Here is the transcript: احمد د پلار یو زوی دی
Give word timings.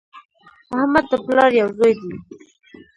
احمد 0.79 1.05
د 1.11 1.13
پلار 1.25 1.51
یو 1.61 1.69
زوی 1.77 1.93
دی 2.01 2.11